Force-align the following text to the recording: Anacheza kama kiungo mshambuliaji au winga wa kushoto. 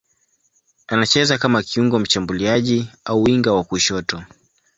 Anacheza 0.87 1.37
kama 1.37 1.63
kiungo 1.63 1.99
mshambuliaji 1.99 2.87
au 3.05 3.23
winga 3.23 3.53
wa 3.53 3.63
kushoto. 3.63 4.23